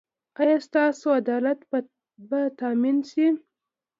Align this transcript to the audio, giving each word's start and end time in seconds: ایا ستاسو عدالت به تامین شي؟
ایا 0.39 0.57
ستاسو 0.67 1.07
عدالت 1.19 1.59
به 2.29 2.39
تامین 2.59 2.97
شي؟ 3.09 3.27